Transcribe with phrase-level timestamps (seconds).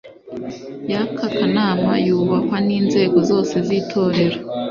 [0.91, 4.39] y aka kanama yubahwa n inzego zose z itorero